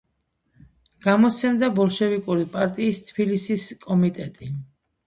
[1.07, 4.53] გამოსცემდა ბოლშევიკური პარტიის თბილისის კომიტეტი.